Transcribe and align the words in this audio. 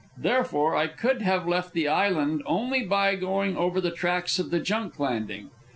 Therefore 0.17 0.75
I 0.75 0.87
could 0.87 1.21
have 1.21 1.47
left 1.47 1.73
the 1.73 1.87
island 1.87 2.41
only 2.47 2.81
by 2.81 3.13
going 3.15 3.55
over 3.55 3.79
the 3.79 3.91
tracks 3.91 4.39
of 4.39 4.49
the 4.49 4.59
junk 4.59 4.97
landing. 4.97 5.51